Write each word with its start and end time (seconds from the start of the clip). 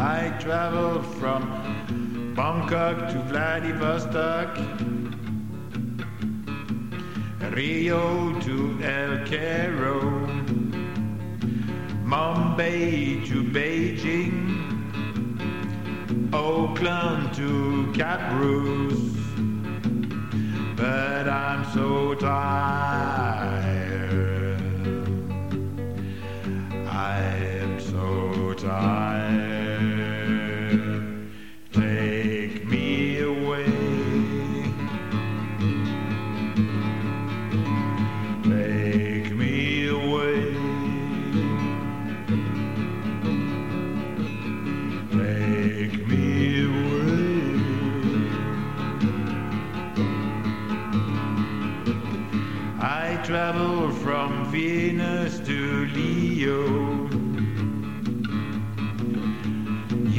I 0.00 0.30
traveled 0.38 1.04
from 1.16 1.42
Bangkok 2.36 3.08
to 3.08 3.18
Vladivostok, 3.30 4.56
Rio 7.52 8.38
to 8.42 8.78
El 8.80 9.26
Cairo, 9.26 10.00
Mumbai 12.04 13.26
to 13.26 13.42
Beijing, 13.42 14.54
Oakland 16.32 17.34
to 17.34 17.92
Cap 17.92 18.20
Bruce. 18.30 19.16
But 20.76 21.28
I'm 21.28 21.64
so 21.74 22.14
tired. 22.14 23.18
I'm 26.86 27.80
so 27.80 28.54
tired. 28.54 29.17
Take 31.72 32.66
me 32.68 33.20
away. 33.20 33.66
Take 38.44 39.30
me 39.34 39.88
away. 39.88 40.54
Take 45.10 45.96
me 46.08 46.64
away. 46.64 47.08
I 52.80 53.20
travel 53.24 53.90
from 53.90 54.50
Venus 54.50 55.38
to 55.40 55.86
Leo, 55.86 56.87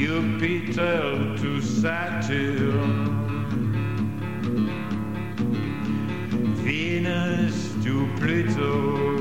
Jupiter 0.00 1.36
to 1.36 1.60
Saturn, 1.60 3.26
Venus 6.64 7.74
to 7.84 8.08
Pluto, 8.16 9.19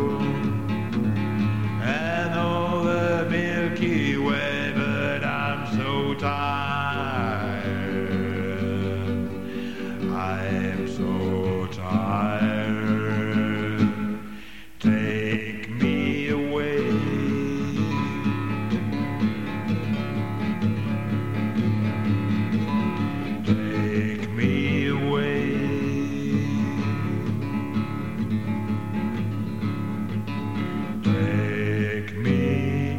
Take 31.04 32.14
me 32.18 32.98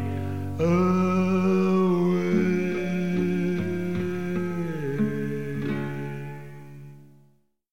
away. 0.59 1.00